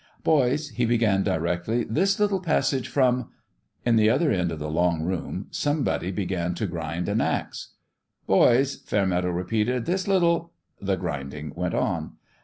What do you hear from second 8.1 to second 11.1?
"Boys," Fairmeadow repeated, "this lit tle" The